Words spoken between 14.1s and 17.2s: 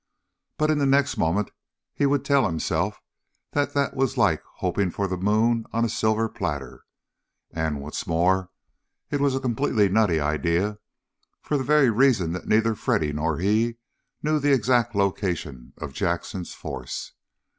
knew the exact location of Jackson's force.